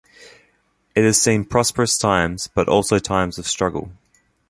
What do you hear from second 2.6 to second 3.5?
also times of